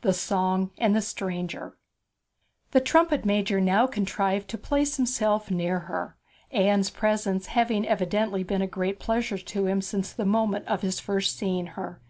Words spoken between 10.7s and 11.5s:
his first